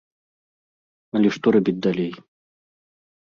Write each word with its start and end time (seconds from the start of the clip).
Але 1.19 1.29
што 1.35 1.53
рабіць 1.55 1.77
далей? 1.87 2.09